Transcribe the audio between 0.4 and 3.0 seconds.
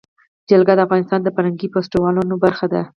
جلګه د افغانستان د فرهنګي فستیوالونو برخه ده.